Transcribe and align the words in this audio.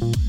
¿qué 0.00 0.27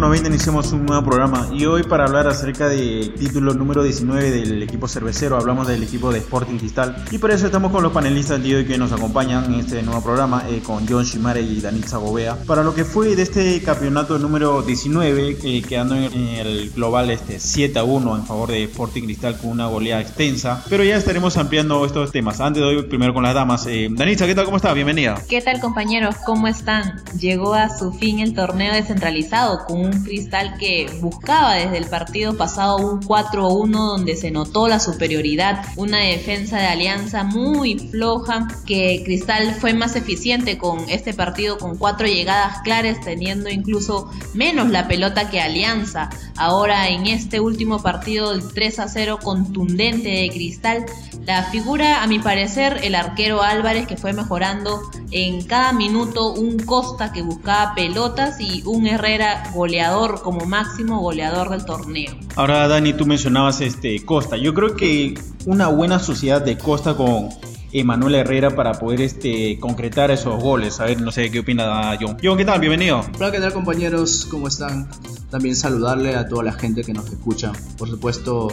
8.90 0.00 0.28
iniciamos 0.28 0.72
un 0.72 0.86
nuevo 0.86 1.04
programa 1.04 1.50
y 1.52 1.66
hoy 1.66 1.82
para 1.82 2.04
hablar 2.04 2.26
acerca 2.26 2.68
del 2.68 3.12
título 3.12 3.52
número 3.52 3.82
19 3.82 4.30
del 4.30 4.62
equipo 4.62 4.88
cervecero, 4.88 5.36
hablamos 5.36 5.68
del 5.68 5.82
equipo 5.82 6.10
de 6.10 6.20
Sporting 6.20 6.56
Cristal 6.56 7.04
y 7.10 7.18
por 7.18 7.30
eso 7.30 7.44
estamos 7.44 7.70
con 7.70 7.82
los 7.82 7.92
panelistas 7.92 8.42
de 8.42 8.56
hoy 8.56 8.64
que 8.64 8.78
nos 8.78 8.92
acompañan 8.92 9.52
en 9.52 9.60
este 9.60 9.82
nuevo 9.82 10.02
programa 10.02 10.44
eh, 10.48 10.62
con 10.64 10.88
John 10.88 11.04
Shimare 11.04 11.42
y 11.42 11.60
Danitza 11.60 11.98
Gobea 11.98 12.34
para 12.46 12.62
lo 12.62 12.74
que 12.74 12.86
fue 12.86 13.14
de 13.14 13.20
este 13.24 13.60
campeonato 13.60 14.18
número 14.18 14.62
19 14.62 15.36
eh, 15.42 15.62
quedando 15.68 15.96
en 15.96 16.14
el 16.14 16.70
global 16.70 17.10
este 17.10 17.38
7 17.38 17.78
a 17.78 17.84
1 17.84 18.16
en 18.16 18.24
favor 18.24 18.48
de 18.48 18.64
Sporting 18.64 19.02
Cristal 19.02 19.36
con 19.36 19.50
una 19.50 19.66
goleada 19.66 20.00
extensa 20.00 20.64
pero 20.70 20.82
ya 20.82 20.96
estaremos 20.96 21.36
ampliando 21.36 21.84
estos 21.84 22.10
temas 22.10 22.40
antes 22.40 22.62
de 22.62 22.66
hoy 22.66 22.82
primero 22.84 23.12
con 23.12 23.22
las 23.22 23.34
damas 23.34 23.66
eh, 23.66 23.88
Danitza 23.90 24.26
¿qué 24.26 24.34
tal? 24.34 24.46
¿cómo 24.46 24.56
está? 24.56 24.72
Bienvenida 24.72 25.22
¿Qué 25.28 25.42
tal 25.42 25.60
compañeros? 25.60 26.14
¿Cómo 26.24 26.48
están? 26.48 27.02
Llegó 27.18 27.52
a 27.52 27.68
su 27.68 27.92
fin 27.92 28.20
el 28.20 28.32
torneo 28.32 28.72
descentralizado 28.72 29.66
con 29.66 29.80
un 29.80 29.89
Cristal 30.04 30.56
que 30.58 30.90
buscaba 31.00 31.54
desde 31.54 31.78
el 31.78 31.86
partido 31.86 32.36
pasado 32.36 32.76
un 32.76 33.00
4-1 33.00 33.70
donde 33.70 34.16
se 34.16 34.30
notó 34.30 34.68
la 34.68 34.80
superioridad, 34.80 35.64
una 35.76 35.98
defensa 35.98 36.58
de 36.58 36.66
Alianza 36.66 37.24
muy 37.24 37.78
floja, 37.78 38.48
que 38.66 39.02
Cristal 39.04 39.54
fue 39.54 39.74
más 39.74 39.96
eficiente 39.96 40.58
con 40.58 40.88
este 40.88 41.14
partido 41.14 41.58
con 41.58 41.76
cuatro 41.76 42.06
llegadas 42.06 42.60
claras, 42.62 43.00
teniendo 43.00 43.48
incluso 43.48 44.10
menos 44.34 44.70
la 44.70 44.88
pelota 44.88 45.30
que 45.30 45.40
Alianza. 45.40 46.10
Ahora 46.36 46.88
en 46.88 47.06
este 47.06 47.40
último 47.40 47.82
partido 47.82 48.32
el 48.32 48.42
3-0 48.42 49.20
contundente 49.20 50.08
de 50.08 50.30
Cristal, 50.30 50.86
la 51.26 51.44
figura 51.44 52.02
a 52.02 52.06
mi 52.06 52.18
parecer 52.18 52.80
el 52.82 52.94
arquero 52.94 53.42
Álvarez 53.42 53.86
que 53.86 53.96
fue 53.96 54.12
mejorando 54.12 54.80
en 55.10 55.44
cada 55.44 55.72
minuto 55.72 56.32
un 56.32 56.58
Costa 56.58 57.12
que 57.12 57.22
buscaba 57.22 57.74
pelotas 57.74 58.40
y 58.40 58.62
un 58.64 58.86
Herrera 58.86 59.50
goleador 59.54 59.79
como 60.22 60.44
máximo 60.46 61.00
goleador 61.00 61.50
del 61.50 61.64
torneo. 61.64 62.12
Ahora 62.36 62.68
Dani, 62.68 62.92
tú 62.92 63.06
mencionabas 63.06 63.60
este 63.60 64.04
Costa. 64.04 64.36
Yo 64.36 64.52
creo 64.52 64.76
que 64.76 65.14
una 65.46 65.68
buena 65.68 65.98
sociedad 65.98 66.42
de 66.42 66.58
Costa 66.58 66.94
con 66.94 67.30
Emanuel 67.72 68.16
Herrera 68.16 68.50
para 68.54 68.72
poder 68.72 69.00
este, 69.00 69.58
concretar 69.58 70.10
esos 70.10 70.42
goles. 70.42 70.80
A 70.80 70.84
ver, 70.84 71.00
no 71.00 71.10
sé 71.10 71.30
qué 71.30 71.40
opina 71.40 71.96
John. 72.00 72.18
John, 72.22 72.36
¿qué 72.36 72.44
tal? 72.44 72.60
Bienvenido. 72.60 73.04
Hola, 73.16 73.32
¿qué 73.32 73.40
tal 73.40 73.52
compañeros? 73.52 74.26
¿Cómo 74.30 74.48
están? 74.48 74.88
También 75.30 75.56
saludarle 75.56 76.14
a 76.14 76.28
toda 76.28 76.42
la 76.42 76.52
gente 76.52 76.82
que 76.82 76.92
nos 76.92 77.06
escucha. 77.06 77.52
Por 77.78 77.88
supuesto, 77.88 78.48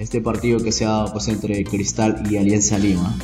este 0.00 0.22
partido 0.22 0.58
que 0.60 0.72
se 0.72 0.86
ha 0.86 0.88
dado 0.88 1.12
pues, 1.12 1.28
entre 1.28 1.62
Cristal 1.62 2.22
y 2.30 2.38
Alianza 2.38 2.78
Lima. 2.78 3.14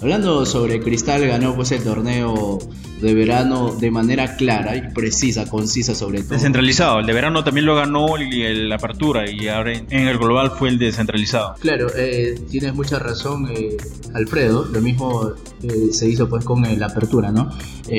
Hablando 0.00 0.46
sobre 0.46 0.80
Cristal, 0.80 1.26
ganó 1.26 1.54
pues 1.54 1.72
el 1.72 1.82
torneo 1.82 2.58
de 3.02 3.14
verano 3.14 3.74
de 3.74 3.90
manera 3.90 4.36
clara 4.36 4.76
y 4.76 4.92
precisa, 4.94 5.48
concisa 5.48 5.94
sobre 5.94 6.22
todo. 6.22 6.34
Descentralizado, 6.34 7.00
el 7.00 7.06
de 7.06 7.12
verano 7.12 7.42
también 7.42 7.66
lo 7.66 7.74
ganó 7.74 8.16
la 8.16 8.76
apertura 8.76 9.28
y 9.28 9.48
ahora 9.48 9.72
en 9.72 10.08
el 10.08 10.18
global 10.18 10.52
fue 10.52 10.68
el 10.68 10.78
descentralizado. 10.78 11.54
Claro, 11.58 11.88
eh, 11.96 12.40
tienes 12.48 12.74
mucha 12.74 12.98
razón 12.98 13.48
eh, 13.50 13.76
Alfredo, 14.14 14.66
lo 14.66 14.80
mismo 14.80 15.32
eh, 15.62 15.92
se 15.92 16.08
hizo 16.08 16.28
pues 16.28 16.44
con 16.44 16.62
la 16.62 16.86
apertura, 16.86 17.32
¿no? 17.32 17.50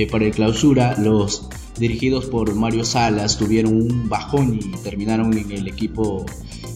para 0.09 0.23
el 0.23 0.31
clausura 0.31 0.95
los 0.97 1.49
dirigidos 1.77 2.25
por 2.25 2.55
Mario 2.55 2.85
Salas 2.85 3.37
tuvieron 3.37 3.75
un 3.75 4.07
bajón 4.07 4.53
y 4.53 4.71
terminaron 4.83 5.37
en 5.37 5.51
el 5.51 5.67
equipo 5.67 6.25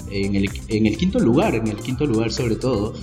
en 0.10 0.36
el, 0.36 0.50
en 0.68 0.86
el, 0.86 0.98
quinto 0.98 1.20
lugar, 1.20 1.56
en 1.56 1.68
el 1.68 1.78
quinto 1.78 2.06
lugar 2.06 2.32
sobre 2.32 2.56
todo, 2.56 2.94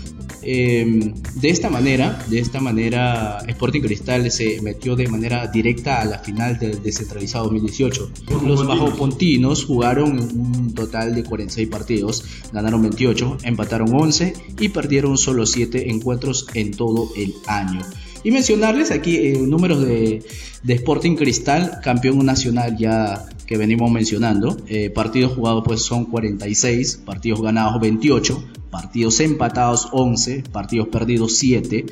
Em, 0.42 1.14
de 1.36 1.50
esta 1.50 1.70
manera, 1.70 2.18
de 2.28 2.40
esta 2.40 2.60
manera, 2.60 3.38
Sporting 3.46 3.80
Cristal 3.80 4.28
se 4.30 4.60
metió 4.60 4.96
de 4.96 5.06
manera 5.06 5.46
directa 5.46 6.00
a 6.00 6.04
la 6.04 6.18
final 6.18 6.58
del 6.58 6.82
descentralizado 6.82 7.44
2018. 7.44 8.10
Los 8.44 8.66
bajopontinos 8.66 9.64
jugaron 9.64 10.18
un 10.18 10.74
total 10.74 11.14
de 11.14 11.22
46 11.22 11.68
partidos, 11.68 12.24
ganaron 12.52 12.82
28, 12.82 13.38
empataron 13.44 13.94
11 13.94 14.32
y 14.58 14.68
perdieron 14.70 15.16
solo 15.16 15.46
7 15.46 15.90
encuentros 15.90 16.46
en 16.54 16.72
todo 16.72 17.10
el 17.16 17.34
año. 17.46 17.80
Y 18.24 18.30
mencionarles 18.32 18.90
aquí 18.90 19.16
eh, 19.16 19.38
números 19.38 19.84
de, 19.84 20.24
de 20.62 20.74
Sporting 20.74 21.14
Cristal, 21.14 21.78
campeón 21.82 22.24
nacional 22.24 22.76
ya 22.76 23.26
que 23.52 23.58
venimos 23.58 23.90
mencionando. 23.90 24.56
Eh, 24.66 24.88
partidos 24.88 25.34
jugados 25.34 25.62
pues 25.66 25.82
son 25.82 26.06
46, 26.06 27.02
partidos 27.04 27.42
ganados 27.42 27.78
28, 27.82 28.42
partidos 28.70 29.20
empatados 29.20 29.90
11, 29.92 30.44
partidos 30.50 30.88
perdidos 30.88 31.36
7, 31.36 31.84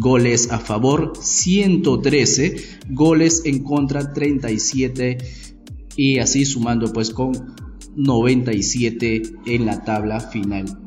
goles 0.00 0.50
a 0.50 0.58
favor 0.58 1.12
113, 1.20 2.78
goles 2.88 3.42
en 3.44 3.62
contra 3.62 4.14
37 4.14 5.18
y 5.96 6.18
así 6.18 6.46
sumando 6.46 6.90
pues 6.94 7.10
con 7.10 7.32
97 7.94 9.22
en 9.44 9.66
la 9.66 9.84
tabla 9.84 10.18
final. 10.18 10.78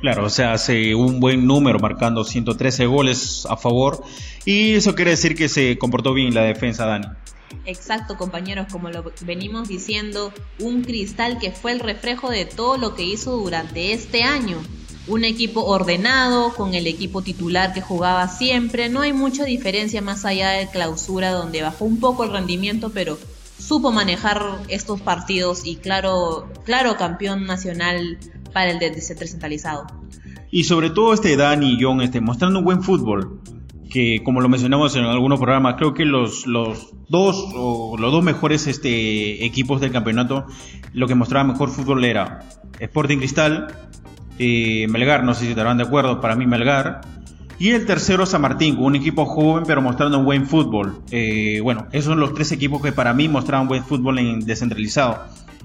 Claro, 0.00 0.24
o 0.24 0.30
sea, 0.30 0.54
hace 0.54 0.96
un 0.96 1.20
buen 1.20 1.46
número 1.46 1.78
marcando 1.78 2.24
113 2.24 2.86
goles 2.86 3.46
a 3.48 3.56
favor 3.56 4.02
y 4.44 4.72
eso 4.72 4.96
quiere 4.96 5.12
decir 5.12 5.36
que 5.36 5.48
se 5.48 5.78
comportó 5.78 6.14
bien 6.14 6.34
la 6.34 6.42
defensa, 6.42 6.84
Dani. 6.84 7.06
Exacto, 7.64 8.16
compañeros, 8.16 8.66
como 8.70 8.90
lo 8.90 9.12
venimos 9.22 9.68
diciendo, 9.68 10.32
un 10.60 10.82
cristal 10.82 11.38
que 11.38 11.52
fue 11.52 11.72
el 11.72 11.80
reflejo 11.80 12.30
de 12.30 12.44
todo 12.44 12.76
lo 12.76 12.94
que 12.94 13.04
hizo 13.04 13.36
durante 13.36 13.92
este 13.92 14.22
año. 14.22 14.58
Un 15.06 15.24
equipo 15.24 15.64
ordenado, 15.64 16.54
con 16.54 16.74
el 16.74 16.86
equipo 16.86 17.22
titular 17.22 17.72
que 17.72 17.80
jugaba 17.80 18.28
siempre, 18.28 18.88
no 18.88 19.00
hay 19.00 19.12
mucha 19.12 19.44
diferencia 19.44 20.00
más 20.00 20.24
allá 20.24 20.50
de 20.50 20.68
clausura 20.68 21.32
donde 21.32 21.62
bajó 21.62 21.84
un 21.84 21.98
poco 21.98 22.24
el 22.24 22.30
rendimiento, 22.30 22.90
pero 22.90 23.18
supo 23.58 23.90
manejar 23.90 24.60
estos 24.68 25.00
partidos 25.00 25.64
y 25.64 25.76
claro, 25.76 26.48
claro 26.64 26.96
campeón 26.96 27.46
nacional 27.46 28.18
para 28.52 28.70
el 28.70 28.78
descentralizado. 28.78 29.86
Y 30.50 30.64
sobre 30.64 30.90
todo 30.90 31.14
este 31.14 31.36
Dani 31.36 31.74
y 31.74 31.82
John 31.82 32.02
este, 32.02 32.20
mostrando 32.20 32.58
un 32.58 32.64
buen 32.64 32.82
fútbol 32.82 33.40
que 33.92 34.22
como 34.24 34.40
lo 34.40 34.48
mencionamos 34.48 34.96
en 34.96 35.04
algunos 35.04 35.38
programas, 35.38 35.74
creo 35.76 35.92
que 35.92 36.06
los, 36.06 36.46
los 36.46 36.94
dos 37.10 37.44
o 37.54 37.96
los 37.98 38.10
dos 38.10 38.24
mejores 38.24 38.66
este, 38.66 39.44
equipos 39.44 39.82
del 39.82 39.92
campeonato, 39.92 40.46
lo 40.94 41.06
que 41.06 41.14
mostraba 41.14 41.44
mejor 41.44 41.68
fútbol 41.68 42.02
era 42.04 42.40
Sporting 42.80 43.18
Cristal, 43.18 43.68
eh, 44.38 44.86
Melgar, 44.88 45.24
no 45.24 45.34
sé 45.34 45.44
si 45.44 45.50
estarán 45.50 45.76
de 45.76 45.84
acuerdo, 45.84 46.22
para 46.22 46.36
mí 46.36 46.46
Melgar, 46.46 47.02
y 47.58 47.70
el 47.70 47.84
tercero 47.84 48.24
San 48.24 48.40
Martín, 48.40 48.78
un 48.78 48.96
equipo 48.96 49.26
joven 49.26 49.64
pero 49.66 49.82
mostrando 49.82 50.18
un 50.18 50.24
buen 50.24 50.46
fútbol. 50.46 51.02
Eh, 51.10 51.60
bueno, 51.62 51.86
esos 51.92 52.06
son 52.06 52.18
los 52.18 52.32
tres 52.32 52.50
equipos 52.50 52.80
que 52.80 52.92
para 52.92 53.12
mí 53.12 53.28
mostraban 53.28 53.68
buen 53.68 53.84
fútbol 53.84 54.18
en 54.18 54.40
descentralizado. 54.40 55.18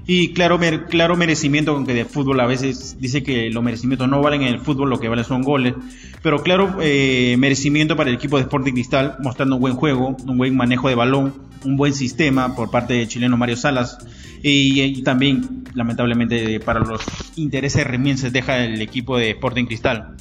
Y 0.09 0.31
claro, 0.31 0.57
claro 0.89 1.17
merecimiento, 1.17 1.71
aunque 1.71 1.93
de 1.93 2.05
fútbol 2.05 2.39
a 2.39 2.47
veces 2.47 2.95
dice 2.97 3.23
que 3.23 3.49
los 3.49 3.61
merecimientos 3.61 4.07
no 4.07 4.21
valen 4.21 4.41
en 4.43 4.53
el 4.53 4.61
fútbol, 4.61 4.89
lo 4.89 5.01
que 5.01 5.09
vale 5.09 5.25
son 5.25 5.41
goles. 5.41 5.73
Pero 6.23 6.41
claro, 6.41 6.77
eh, 6.81 7.35
merecimiento 7.37 7.97
para 7.97 8.09
el 8.09 8.15
equipo 8.15 8.37
de 8.37 8.43
Sporting 8.43 8.71
Cristal, 8.71 9.17
mostrando 9.19 9.55
un 9.55 9.61
buen 9.61 9.75
juego, 9.75 10.15
un 10.25 10.37
buen 10.37 10.55
manejo 10.55 10.87
de 10.87 10.95
balón, 10.95 11.33
un 11.65 11.75
buen 11.75 11.93
sistema 11.93 12.55
por 12.55 12.71
parte 12.71 12.93
del 12.93 13.09
chileno 13.09 13.35
Mario 13.35 13.57
Salas. 13.57 13.97
Y, 14.41 15.03
también, 15.03 15.65
lamentablemente, 15.73 16.61
para 16.61 16.79
los 16.79 17.01
intereses 17.35 17.85
remienses 17.85 18.31
deja 18.31 18.63
el 18.63 18.81
equipo 18.81 19.17
de 19.17 19.31
Sporting 19.31 19.65
Cristal. 19.65 20.15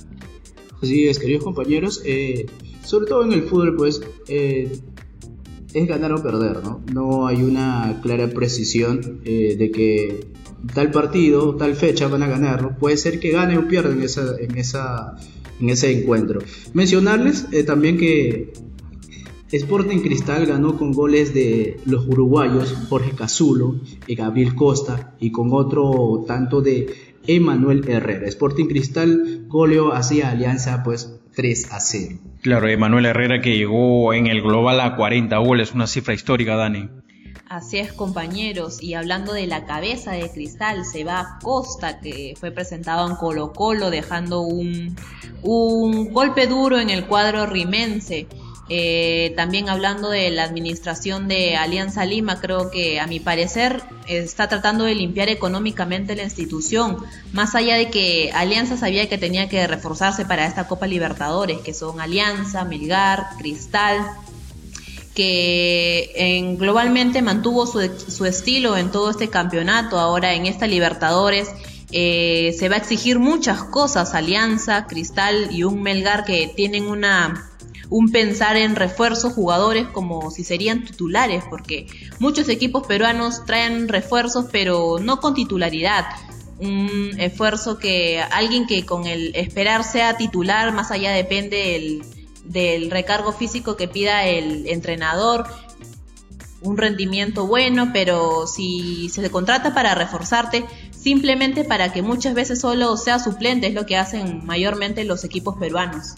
Así 0.83 1.07
es, 1.07 1.21
queridos 1.21 1.45
compañeros. 1.45 2.03
Eh, 2.05 2.47
sobre 2.83 3.07
todo 3.07 3.25
en 3.25 3.33
el 3.33 3.43
fútbol, 3.43 3.77
pues 3.77 4.01
eh, 4.27 4.81
es 5.76 5.87
ganar 5.87 6.12
o 6.12 6.22
perder, 6.22 6.62
¿no? 6.64 6.81
No 6.92 7.26
hay 7.26 7.42
una 7.42 8.00
clara 8.03 8.28
precisión 8.28 9.20
eh, 9.25 9.56
de 9.59 9.70
que 9.70 10.26
tal 10.75 10.91
partido, 10.91 11.54
tal 11.56 11.75
fecha 11.76 12.09
van 12.09 12.22
a 12.22 12.28
ganar, 12.28 12.78
Puede 12.78 12.97
ser 12.97 13.20
que 13.20 13.31
gane 13.31 13.59
o 13.59 13.69
pierda 13.69 13.92
en, 13.92 14.03
esa, 14.03 14.37
en, 14.38 14.56
esa, 14.56 15.16
en 15.60 15.69
ese 15.69 16.00
encuentro. 16.00 16.41
Mencionarles 16.73 17.46
eh, 17.52 17.62
también 17.62 17.99
que 17.99 18.55
Sporting 19.52 19.99
Cristal 19.99 20.46
ganó 20.46 20.78
con 20.78 20.93
goles 20.93 21.34
de 21.34 21.79
los 21.84 22.06
uruguayos 22.06 22.75
Jorge 22.88 23.12
Cazulo 23.12 23.76
y 24.06 24.14
Gabriel 24.14 24.55
Costa 24.55 25.14
y 25.20 25.31
con 25.31 25.52
otro 25.52 26.25
tanto 26.26 26.62
de 26.62 26.87
Emanuel 27.26 27.87
Herrera. 27.87 28.26
Sporting 28.29 28.67
Cristal 28.67 29.44
goleó 29.46 29.93
hacia 29.93 30.31
Alianza 30.31 30.82
pues 30.82 31.20
3 31.37 31.71
a 31.71 31.81
0. 31.81 32.17
Claro, 32.41 32.67
Emanuel 32.67 33.06
Herrera 33.06 33.41
que 33.43 33.56
llegó 33.56 34.15
en 34.15 34.27
el 34.27 34.41
global 34.41 34.81
a 34.81 34.97
40 34.97 35.37
goles, 35.37 35.73
una 35.73 35.87
cifra 35.87 36.15
histórica, 36.15 36.56
Dani. 36.56 36.88
Así 37.49 37.79
es, 37.79 37.93
compañeros. 37.93 38.83
Y 38.83 38.94
hablando 38.94 39.33
de 39.33 39.47
la 39.47 39.67
cabeza 39.67 40.12
de 40.12 40.31
cristal, 40.31 40.85
se 40.85 41.05
va 41.05 41.38
Costa, 41.43 42.00
que 42.00 42.35
fue 42.41 42.50
presentado 42.50 43.09
en 43.09 43.17
Colo 43.17 43.53
Colo, 43.53 43.91
dejando 43.91 44.41
un, 44.41 44.97
un 45.43 46.12
golpe 46.12 46.47
duro 46.47 46.81
en 46.81 46.91
el 46.91 47.06
cuadro 47.06 47.47
rimense. 47.47 48.27
Eh, 48.69 49.33
también 49.37 49.69
hablando 49.69 50.11
de 50.11 50.29
la 50.31 50.43
administración 50.43 51.29
de 51.29 51.57
Alianza 51.57 52.05
Lima, 52.05 52.41
creo 52.41 52.71
que 52.71 52.99
a 52.99 53.07
mi 53.07 53.21
parecer 53.21 53.81
está 54.09 54.49
tratando 54.49 54.85
de 54.85 54.97
limpiar 54.97 55.29
económicamente 55.29 56.17
la 56.17 56.25
institución, 56.25 56.97
más 57.33 57.55
allá 57.55 57.77
de 57.77 57.91
que 57.91 58.33
Alianza 58.35 58.77
sabía 58.77 59.09
que 59.09 59.19
tenía 59.19 59.49
que 59.49 59.65
reforzarse 59.69 60.25
para 60.25 60.47
esta 60.47 60.67
Copa 60.67 60.89
Libertadores, 60.89 61.61
que 61.61 61.75
son 61.75 62.01
Alianza, 62.01 62.65
Melgar, 62.65 63.27
Cristal, 63.39 64.05
que 65.15 66.11
en, 66.17 66.59
globalmente 66.59 67.23
mantuvo 67.23 67.67
su, 67.67 67.89
su, 68.09 68.27
estilo 68.27 68.77
en 68.77 68.91
todo 68.91 69.11
este 69.11 69.29
campeonato, 69.29 69.99
ahora 69.99 70.35
en 70.35 70.47
esta 70.47 70.67
Libertadores. 70.67 71.49
Eh, 71.93 72.55
se 72.59 72.69
va 72.69 72.75
a 72.75 72.79
exigir 72.79 73.21
muchas 73.21 73.63
cosas, 73.63 74.13
Alianza, 74.15 74.87
Cristal 74.87 75.49
y 75.53 75.63
un 75.63 75.83
Melgar 75.83 76.25
que 76.25 76.53
tienen 76.55 76.89
una 76.89 77.49
un 77.88 78.11
pensar 78.11 78.56
en 78.56 78.77
refuerzos 78.77 79.33
jugadores 79.33 79.87
como 79.88 80.31
si 80.31 80.44
serían 80.44 80.85
titulares, 80.85 81.44
porque 81.49 81.87
muchos 82.19 82.49
equipos 82.49 82.87
peruanos 82.87 83.44
traen 83.44 83.88
refuerzos 83.88 84.47
pero 84.50 84.99
no 85.00 85.21
con 85.21 85.35
titularidad. 85.35 86.06
Un 86.59 87.12
esfuerzo 87.19 87.79
que 87.79 88.21
alguien 88.31 88.67
que 88.67 88.87
con 88.87 89.06
el 89.06 89.35
esperar 89.37 89.85
sea 89.85 90.17
titular, 90.17 90.73
más 90.73 90.91
allá 90.91 91.12
depende 91.12 91.77
el, 91.77 92.03
del 92.44 92.91
recargo 92.91 93.33
físico 93.33 93.77
que 93.77 93.89
pida 93.89 94.27
el 94.27 94.67
entrenador, 94.69 95.47
un 96.62 96.77
rendimiento 96.77 97.47
bueno, 97.47 97.91
pero 97.93 98.47
si 98.47 99.09
se 99.11 99.31
contrata 99.31 99.75
para 99.75 99.94
reforzarte, 99.94 100.65
simplemente 100.91 101.65
para 101.65 101.93
que 101.93 102.03
muchas 102.03 102.35
veces 102.35 102.61
solo 102.61 102.97
sea 102.97 103.19
suplente, 103.19 103.69
es 103.69 103.75
lo 103.75 103.87
que 103.87 103.97
hacen 103.97 104.44
mayormente 104.44 105.05
los 105.05 105.25
equipos 105.25 105.56
peruanos. 105.59 106.15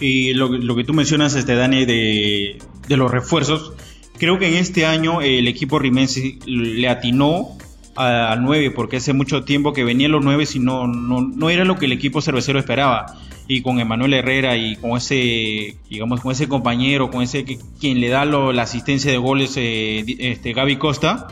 Y 0.00 0.34
lo, 0.34 0.48
lo 0.48 0.76
que 0.76 0.84
tú 0.84 0.92
mencionas, 0.92 1.34
este, 1.34 1.54
Dani, 1.54 1.84
de, 1.84 2.58
de, 2.88 2.96
los 2.96 3.10
refuerzos, 3.10 3.72
creo 4.18 4.38
que 4.38 4.48
en 4.48 4.54
este 4.54 4.86
año 4.86 5.22
el 5.22 5.48
equipo 5.48 5.78
rimense 5.78 6.38
le 6.46 6.88
atinó 6.88 7.56
al 7.96 8.42
9, 8.42 8.72
porque 8.72 8.96
hace 8.96 9.12
mucho 9.12 9.44
tiempo 9.44 9.72
que 9.72 9.84
venían 9.84 10.12
los 10.12 10.22
9 10.22 10.44
y 10.54 10.58
no, 10.58 10.86
no, 10.86 11.22
no 11.22 11.50
era 11.50 11.64
lo 11.64 11.76
que 11.76 11.86
el 11.86 11.92
equipo 11.92 12.20
cervecero 12.20 12.58
esperaba. 12.58 13.06
Y 13.48 13.62
con 13.62 13.78
Emanuel 13.78 14.12
Herrera 14.12 14.56
y 14.56 14.76
con 14.76 14.96
ese, 14.96 15.76
digamos, 15.88 16.20
con 16.20 16.32
ese 16.32 16.48
compañero, 16.48 17.10
con 17.10 17.22
ese 17.22 17.44
que, 17.44 17.58
quien 17.80 18.00
le 18.00 18.08
da 18.08 18.24
la 18.24 18.62
asistencia 18.62 19.10
de 19.10 19.18
goles, 19.18 19.54
eh, 19.56 20.04
este, 20.18 20.52
Gaby 20.52 20.76
Costa, 20.76 21.28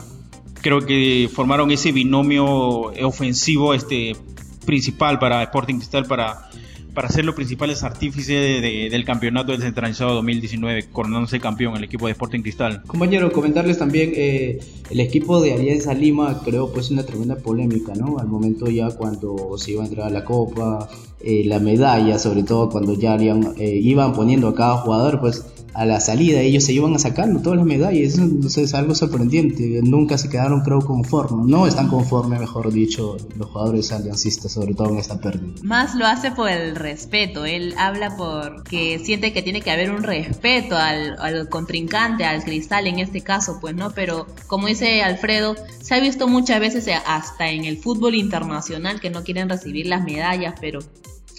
creo 0.61 0.81
que 0.81 1.29
formaron 1.33 1.71
ese 1.71 1.93
binomio 1.93 2.47
ofensivo 2.47 3.75
este, 3.75 4.17
principal 4.65 5.19
para 5.19 5.43
Sporting 5.43 5.77
Cristal 5.77 6.07
para 6.07 6.51
para 6.95 7.09
ser 7.09 7.25
los 7.25 7.35
principales 7.35 7.83
artífices 7.83 8.63
del 8.63 9.05
campeonato 9.05 9.53
descentralizado 9.53 10.15
2019, 10.15 10.87
coronándose 10.93 11.41
campeón 11.41 11.77
el 11.77 11.85
equipo 11.85 12.07
de 12.07 12.13
Sporting 12.13 12.41
Cristal. 12.41 12.83
Compañero, 12.87 13.33
comentarles 13.33 13.79
también, 13.79 14.13
eh, 14.15 14.61
el 14.91 15.01
equipo 15.01 15.41
de 15.41 15.55
Alianza 15.55 15.93
Lima 15.93 16.41
creó 16.45 16.73
pues 16.73 16.91
una 16.91 17.05
tremenda 17.05 17.37
polémica, 17.37 17.93
¿no? 17.95 18.19
Al 18.19 18.29
momento 18.29 18.67
ya 18.67 18.91
cuando 18.91 19.59
se 19.59 19.73
iba 19.73 19.83
a 19.83 19.87
entregar 19.87 20.13
la 20.13 20.25
copa, 20.25 20.89
eh, 21.21 21.43
la 21.45 21.59
medalla, 21.59 22.19
sobre 22.19 22.43
todo 22.43 22.69
cuando 22.69 22.95
ya 22.95 23.17
eh, 23.17 23.81
iban 23.83 24.13
poniendo 24.13 24.49
a 24.49 24.55
cada 24.55 24.77
jugador, 24.79 25.21
pues 25.21 25.45
a 25.75 25.85
la 25.85 26.01
salida 26.01 26.41
ellos 26.41 26.65
se 26.65 26.73
iban 26.73 26.95
a 26.95 26.99
sacando 26.99 27.41
todas 27.41 27.59
las 27.59 27.67
medallas, 27.67 28.19
eso 28.19 28.61
es 28.61 28.75
algo 28.75 28.95
sorprendente, 28.95 29.81
nunca 29.83 30.17
se 30.17 30.29
quedaron 30.29 30.61
creo 30.61 30.81
conformes, 30.81 31.47
no 31.47 31.67
están 31.67 31.89
conformes 31.89 32.41
mejor 32.41 32.73
dicho 32.73 33.17
los 33.37 33.49
jugadores 33.51 33.91
aliancistas, 33.93 34.53
sobre 34.53 34.75
todo 34.75 34.91
en 34.91 34.99
esta 34.99 35.19
pérdida. 35.21 35.53
Más 35.63 35.95
lo 35.97 36.07
hace 36.07 36.31
por 36.31 36.49
el 36.49 36.77
respeto, 36.85 37.47
él 37.47 37.75
habla 37.79 38.17
porque 38.17 39.01
siente 39.03 39.33
que 39.33 39.43
tiene 39.43 39.63
que 39.63 39.71
haber 39.71 39.91
un 39.91 40.03
respeto 40.03 40.77
al, 40.77 41.17
al 41.19 41.49
contrincante, 41.49 42.25
al 42.25 42.45
cristal 42.45 42.87
en 42.87 42.99
este 42.99 43.23
caso, 43.23 43.59
pues 43.61 43.75
no, 43.75 43.91
pero 43.91 44.27
como 44.47 44.67
dice 44.69 45.03
Alfredo, 45.03 45.57
se 45.81 45.95
ha 45.95 46.01
visto 46.01 46.29
muchas 46.29 46.61
veces 46.61 46.89
hasta 47.07 47.49
en 47.49 47.65
el 47.65 47.79
fútbol 47.79 48.15
internacional 48.15 49.01
que 49.01 49.11
no 49.11 49.25
quieren 49.25 49.49
recibir 49.49 49.87
las 49.87 50.05
medallas, 50.05 50.55
pero 50.61 50.81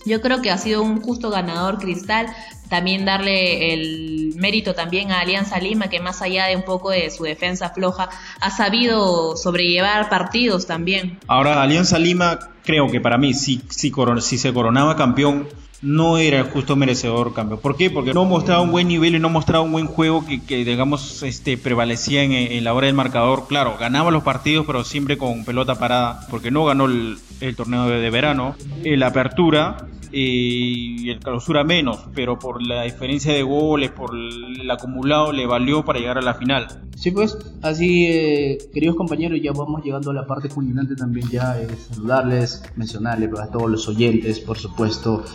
yo 0.06 0.22
creo 0.22 0.42
que 0.42 0.52
ha 0.52 0.58
sido 0.58 0.82
un 0.82 1.02
justo 1.02 1.30
ganador 1.30 1.78
Cristal. 1.80 2.28
También 2.70 3.06
darle 3.06 3.74
el 3.74 4.34
mérito 4.38 4.74
también 4.74 5.12
a 5.12 5.20
Alianza 5.20 5.60
Lima, 5.60 5.88
que 5.88 6.00
más 6.00 6.22
allá 6.22 6.48
de 6.48 6.56
un 6.56 6.64
poco 6.64 6.90
de 6.90 7.12
su 7.12 7.24
defensa 7.24 7.70
floja, 7.70 8.10
ha 8.42 8.50
sabido 8.50 9.38
sobrellevar 9.38 10.10
partidos 10.10 10.66
también. 10.66 11.20
Ahora, 11.28 11.62
Alianza 11.62 12.00
Lima, 12.00 12.40
creo 12.64 12.90
que 12.90 13.00
para 13.00 13.20
mí, 13.20 13.36
si, 13.36 13.62
si, 13.70 13.92
si 14.22 14.38
se 14.40 14.54
coronaba 14.54 14.96
campeón, 14.96 15.48
no 15.86 16.18
era 16.18 16.44
justo 16.46 16.76
merecedor 16.76 17.34
cambio. 17.34 17.60
¿Por 17.60 17.78
qué? 17.78 17.92
Porque 17.92 18.14
no 18.14 18.26
mostraba 18.26 18.62
un 18.62 18.72
buen 18.72 18.88
nivel 18.88 19.16
y 19.16 19.20
no 19.20 19.30
mostraba 19.30 19.64
un 19.64 19.72
buen 19.72 19.86
juego 19.86 20.26
que, 20.26 20.44
que 20.44 20.66
digamos, 20.66 21.22
este, 21.22 21.58
prevalecía 21.58 22.24
en, 22.24 22.64
la 22.64 22.74
hora 22.74 22.88
del 22.88 22.96
marcador. 22.96 23.48
Claro, 23.48 23.78
ganaba 23.80 24.10
los 24.10 24.24
partidos, 24.24 24.66
pero 24.66 24.84
siempre 24.84 25.18
con 25.18 25.46
pelota 25.46 25.76
parada, 25.76 26.26
porque 26.32 26.50
no 26.50 26.66
ganó 26.66 26.86
el, 26.86 27.20
torneo 27.56 27.88
de, 27.88 28.10
verano. 28.10 28.56
La 28.84 29.08
apertura 29.08 29.88
el 30.16 31.20
clausura 31.20 31.64
menos, 31.64 32.00
pero 32.14 32.40
por 32.40 32.66
la 32.66 32.84
diferencia 32.84 33.34
de 33.34 33.44
goles, 33.44 33.92
por 33.92 34.16
el 34.16 34.70
acumulado, 34.72 35.34
le 35.34 35.46
valió 35.46 35.84
para 35.84 36.00
llegar 36.00 36.18
a 36.18 36.22
la 36.22 36.36
final. 36.36 36.68
Sí, 36.96 37.12
pues, 37.12 37.38
así, 37.62 38.06
eh, 38.08 38.58
queridos 38.74 38.96
compañeros, 38.96 39.40
ya 39.44 39.52
vamos 39.52 39.84
llegando 39.84 40.12
a 40.12 40.14
la 40.14 40.26
parte 40.26 40.48
culminante 40.48 40.96
también, 40.96 41.28
ya 41.30 41.60
es 41.60 41.90
saludarles, 41.90 42.64
mencionarles 42.78 43.30
pues, 43.30 43.42
a 43.42 43.52
todos 43.52 43.70
los 43.70 43.88
oyentes, 43.90 44.40
por 44.40 44.58
supuesto, 44.58 45.26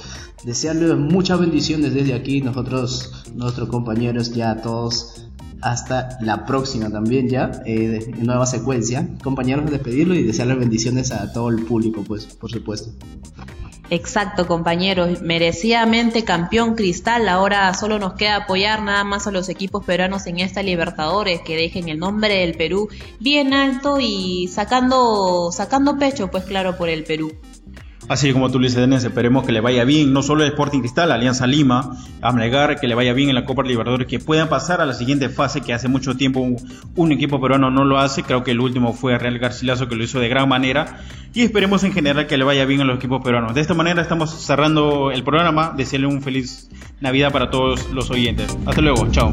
desearles 0.45 0.97
muchas 0.97 1.39
bendiciones 1.39 1.93
desde 1.93 2.15
aquí, 2.15 2.41
nosotros, 2.41 3.25
nuestros 3.35 3.69
compañeros, 3.69 4.33
ya 4.33 4.63
todos 4.63 5.27
hasta 5.61 6.17
la 6.23 6.47
próxima 6.47 6.89
también 6.91 7.29
ya, 7.29 7.51
eh, 7.67 8.11
en 8.17 8.25
nueva 8.25 8.47
secuencia. 8.47 9.07
Compañeros, 9.23 9.71
despedirlo 9.71 10.15
y 10.15 10.23
desearles 10.23 10.59
bendiciones 10.59 11.13
a 11.13 11.31
todo 11.35 11.51
el 11.51 11.63
público, 11.65 12.03
pues, 12.07 12.25
por 12.25 12.51
supuesto. 12.51 12.93
Exacto, 13.91 14.47
compañeros. 14.47 15.21
Merecidamente 15.21 16.25
campeón 16.25 16.77
Cristal. 16.77 17.29
Ahora 17.29 17.75
solo 17.75 17.99
nos 17.99 18.15
queda 18.15 18.37
apoyar 18.37 18.83
nada 18.83 19.03
más 19.03 19.27
a 19.27 19.33
los 19.33 19.49
equipos 19.49 19.85
peruanos 19.85 20.27
en 20.29 20.39
esta 20.39 20.63
Libertadores, 20.63 21.41
que 21.43 21.57
dejen 21.57 21.89
el 21.89 21.99
nombre 21.99 22.37
del 22.37 22.55
Perú 22.55 22.89
bien 23.19 23.53
alto 23.53 23.99
y 24.01 24.49
sacando, 24.49 25.51
sacando 25.51 25.99
pecho, 25.99 26.31
pues 26.31 26.45
claro, 26.45 26.77
por 26.77 26.89
el 26.89 27.03
Perú. 27.03 27.33
Así 28.09 28.33
como 28.33 28.51
tú 28.51 28.59
le 28.59 28.69
dices, 28.69 29.05
esperemos 29.05 29.45
que 29.45 29.53
le 29.53 29.61
vaya 29.61 29.85
bien, 29.85 30.13
no 30.13 30.23
solo 30.23 30.43
el 30.43 30.51
Sporting 30.51 30.81
Cristal, 30.81 31.13
Alianza 31.13 31.47
Lima, 31.47 31.97
Amlegar, 32.23 32.81
que 32.81 32.89
le 32.89 32.95
vaya 32.95 33.13
bien 33.13 33.29
en 33.29 33.35
la 33.35 33.45
Copa 33.45 33.63
Libertadores, 33.63 34.09
que 34.09 34.19
puedan 34.19 34.49
pasar 34.49 34.81
a 34.81 34.87
la 34.87 34.95
siguiente 34.95 35.29
fase, 35.29 35.61
que 35.61 35.73
hace 35.73 35.87
mucho 35.87 36.17
tiempo 36.17 36.41
un, 36.97 37.13
equipo 37.13 37.41
peruano 37.41 37.71
no 37.71 37.85
lo 37.85 37.99
hace, 37.99 38.23
creo 38.23 38.43
que 38.43 38.51
el 38.51 38.61
último 38.61 38.95
fue 38.95 39.17
Real 39.19 39.39
Garcilaso, 39.39 39.89
que 39.89 39.95
lo 39.95 40.03
hizo 40.03 40.19
de 40.19 40.29
gran 40.29 40.49
manera, 40.49 40.99
y 41.35 41.43
esperemos 41.43 41.85
en 41.85 41.93
general 41.93 42.27
que 42.27 42.37
le 42.37 42.45
vaya 42.45 42.65
bien 42.65 42.81
a 42.81 42.85
los 42.85 42.97
equipos 42.97 43.23
peruanos. 43.23 43.55
De 43.55 43.61
esta 43.61 43.75
manera 43.75 44.03
estamos 44.03 44.31
cerrando 44.31 45.13
el 45.13 45.23
programa, 45.23 45.75
desearle 45.77 46.09
un 46.09 46.23
feliz 46.23 46.69
Navidad 47.01 47.33
para 47.33 47.51
todos 47.51 47.91
los 47.93 48.11
oyentes. 48.11 48.57
Hasta 48.67 48.81
luego, 48.81 49.09
chao. 49.11 49.33